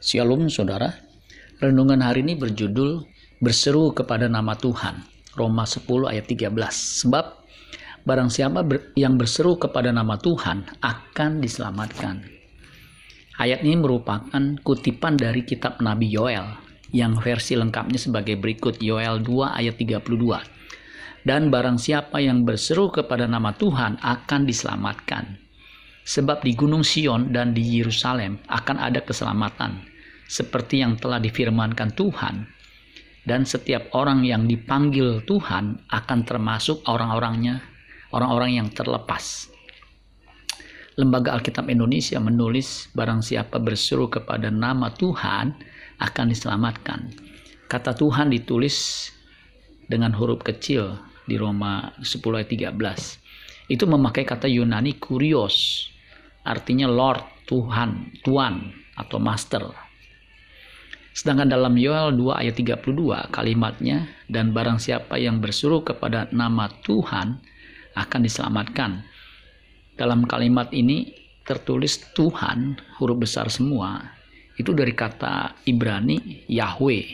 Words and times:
Shalom 0.00 0.48
saudara. 0.48 0.96
Renungan 1.60 2.00
hari 2.00 2.24
ini 2.24 2.32
berjudul 2.32 3.04
Berseru 3.36 3.92
kepada 3.92 4.32
nama 4.32 4.56
Tuhan. 4.56 4.96
Roma 5.36 5.68
10 5.68 6.08
ayat 6.08 6.24
13. 6.24 6.56
Sebab 7.04 7.44
barang 8.08 8.32
siapa 8.32 8.64
yang 8.96 9.20
berseru 9.20 9.60
kepada 9.60 9.92
nama 9.92 10.16
Tuhan 10.16 10.64
akan 10.80 11.44
diselamatkan. 11.44 12.24
Ayat 13.44 13.60
ini 13.60 13.76
merupakan 13.76 14.40
kutipan 14.64 15.20
dari 15.20 15.44
kitab 15.44 15.84
Nabi 15.84 16.08
Yoel 16.08 16.48
yang 16.96 17.20
versi 17.20 17.60
lengkapnya 17.60 18.00
sebagai 18.00 18.40
berikut 18.40 18.80
Yoel 18.80 19.20
2 19.20 19.52
ayat 19.52 19.76
32. 19.76 20.00
Dan 21.28 21.52
barang 21.52 21.76
siapa 21.76 22.24
yang 22.24 22.48
berseru 22.48 22.88
kepada 22.88 23.28
nama 23.28 23.52
Tuhan 23.52 24.00
akan 24.00 24.48
diselamatkan. 24.48 25.36
Sebab 26.08 26.40
di 26.40 26.56
Gunung 26.56 26.88
Sion 26.88 27.36
dan 27.36 27.52
di 27.52 27.60
Yerusalem 27.60 28.40
akan 28.48 28.80
ada 28.80 29.04
keselamatan 29.04 29.89
seperti 30.30 30.86
yang 30.86 30.94
telah 30.94 31.18
difirmankan 31.18 31.90
Tuhan 31.98 32.46
dan 33.26 33.42
setiap 33.42 33.90
orang 33.98 34.22
yang 34.22 34.46
dipanggil 34.46 35.26
Tuhan 35.26 35.90
akan 35.90 36.18
termasuk 36.22 36.86
orang-orangnya 36.86 37.58
orang-orang 38.14 38.62
yang 38.62 38.68
terlepas. 38.70 39.50
Lembaga 40.94 41.34
Alkitab 41.34 41.66
Indonesia 41.66 42.18
menulis 42.22 42.90
barang 42.94 43.26
siapa 43.26 43.58
berseru 43.58 44.06
kepada 44.06 44.54
nama 44.54 44.92
Tuhan 44.94 45.54
akan 45.98 46.26
diselamatkan. 46.30 47.10
Kata 47.70 47.94
Tuhan 47.94 48.30
ditulis 48.30 49.08
dengan 49.86 50.14
huruf 50.14 50.42
kecil 50.42 50.98
di 51.26 51.38
Roma 51.38 51.94
10 52.02 52.38
ayat 52.38 52.50
13. 52.50 53.70
Itu 53.70 53.86
memakai 53.86 54.26
kata 54.26 54.50
Yunani 54.50 54.98
kurios, 54.98 55.86
artinya 56.42 56.90
Lord, 56.90 57.22
Tuhan, 57.46 58.18
Tuan 58.26 58.74
atau 58.98 59.22
Master. 59.22 59.89
Sedangkan 61.10 61.50
dalam 61.50 61.74
Yoel 61.74 62.14
2 62.14 62.38
ayat 62.38 62.54
32 62.54 63.34
kalimatnya 63.34 64.06
dan 64.30 64.54
barang 64.54 64.78
siapa 64.78 65.18
yang 65.18 65.42
bersuruh 65.42 65.82
kepada 65.82 66.30
nama 66.30 66.70
Tuhan 66.86 67.34
akan 67.98 68.20
diselamatkan. 68.22 69.02
Dalam 69.98 70.22
kalimat 70.24 70.70
ini 70.70 71.10
tertulis 71.42 71.98
Tuhan 72.14 72.78
huruf 73.02 73.26
besar 73.26 73.50
semua. 73.50 74.06
Itu 74.54 74.70
dari 74.70 74.94
kata 74.94 75.66
Ibrani 75.66 76.46
Yahweh, 76.46 77.06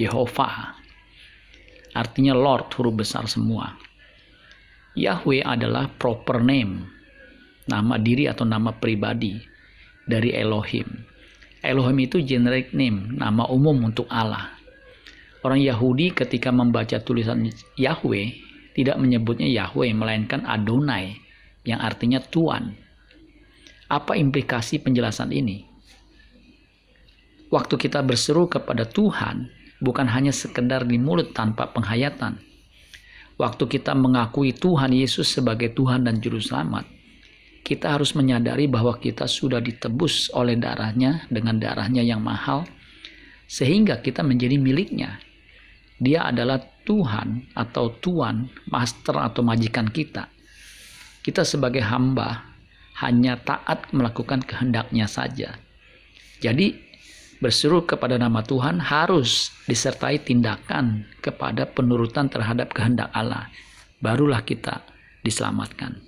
Yehova. 0.00 0.72
Artinya 1.92 2.32
Lord 2.32 2.72
huruf 2.80 2.96
besar 2.96 3.28
semua. 3.28 3.76
Yahweh 4.96 5.44
adalah 5.44 5.86
proper 6.00 6.40
name, 6.40 6.88
nama 7.68 8.00
diri 8.00 8.24
atau 8.24 8.48
nama 8.48 8.72
pribadi 8.72 9.36
dari 10.08 10.32
Elohim 10.32 11.17
Elohim 11.62 11.98
itu 12.06 12.22
generic 12.22 12.70
name, 12.70 13.18
nama 13.18 13.46
umum 13.50 13.90
untuk 13.90 14.06
Allah. 14.06 14.54
Orang 15.42 15.62
Yahudi 15.62 16.14
ketika 16.14 16.54
membaca 16.54 16.98
tulisan 17.02 17.46
Yahweh 17.78 18.26
tidak 18.78 18.98
menyebutnya 18.98 19.46
Yahweh 19.50 19.90
melainkan 19.94 20.46
Adonai 20.46 21.18
yang 21.66 21.82
artinya 21.82 22.22
Tuhan. 22.22 22.74
Apa 23.90 24.14
implikasi 24.14 24.82
penjelasan 24.82 25.34
ini? 25.34 25.66
Waktu 27.48 27.74
kita 27.80 28.04
berseru 28.04 28.46
kepada 28.46 28.84
Tuhan 28.84 29.48
bukan 29.80 30.06
hanya 30.10 30.34
sekedar 30.34 30.84
di 30.84 31.00
mulut 31.00 31.32
tanpa 31.32 31.70
penghayatan. 31.72 32.38
Waktu 33.38 33.64
kita 33.70 33.94
mengakui 33.94 34.50
Tuhan 34.50 34.90
Yesus 34.90 35.30
sebagai 35.30 35.70
Tuhan 35.70 36.02
dan 36.02 36.18
Juru 36.18 36.42
Selamat, 36.42 36.84
kita 37.68 38.00
harus 38.00 38.16
menyadari 38.16 38.64
bahwa 38.64 38.96
kita 38.96 39.28
sudah 39.28 39.60
ditebus 39.60 40.32
oleh 40.32 40.56
darahnya 40.56 41.28
dengan 41.28 41.60
darahnya 41.60 42.00
yang 42.00 42.24
mahal, 42.24 42.64
sehingga 43.44 44.00
kita 44.00 44.24
menjadi 44.24 44.56
miliknya. 44.56 45.20
Dia 46.00 46.32
adalah 46.32 46.64
Tuhan 46.88 47.52
atau 47.52 47.92
Tuan, 48.00 48.48
Master 48.72 49.20
atau 49.20 49.44
majikan 49.44 49.92
kita. 49.92 50.32
Kita 51.20 51.44
sebagai 51.44 51.84
hamba 51.84 52.56
hanya 53.04 53.36
taat 53.36 53.92
melakukan 53.92 54.40
kehendaknya 54.48 55.04
saja. 55.04 55.60
Jadi, 56.40 56.72
berseru 57.44 57.84
kepada 57.84 58.16
nama 58.16 58.40
Tuhan 58.40 58.80
harus 58.80 59.52
disertai 59.68 60.24
tindakan 60.24 61.04
kepada 61.20 61.68
penurutan 61.68 62.32
terhadap 62.32 62.72
kehendak 62.72 63.12
Allah. 63.12 63.52
Barulah 64.00 64.40
kita 64.40 64.80
diselamatkan. 65.20 66.07